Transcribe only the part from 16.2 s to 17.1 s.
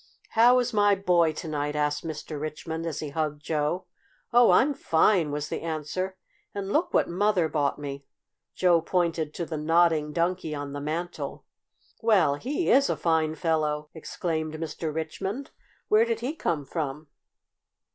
he come from?"